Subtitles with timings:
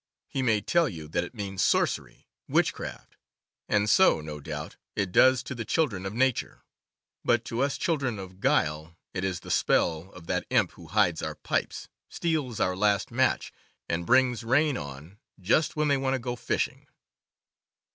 [0.27, 3.17] He may tell you that it means sor cery, witchcraft—
[3.69, 6.63] and so, no doubt, it does to the chil dren of nature;
[7.23, 11.21] but to us children of guile it is the spell of that imp who hides
[11.21, 13.53] our pipes, steals our last match,
[13.87, 16.87] and brings rain on the just when they want to go fishing.)